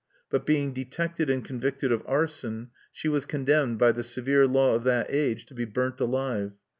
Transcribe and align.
But 0.31 0.47
being 0.47 0.73
detected 0.73 1.29
and 1.29 1.45
convicted 1.45 1.91
of 1.91 2.01
arson, 2.07 2.71
she 2.91 3.07
was 3.07 3.23
condemned 3.27 3.77
by 3.77 3.91
the 3.91 4.03
severe 4.03 4.47
law 4.47 4.73
of 4.73 4.83
that 4.85 5.05
age 5.13 5.45
to 5.45 5.53
be 5.53 5.65
burnt 5.65 5.99
alive. 5.99 6.53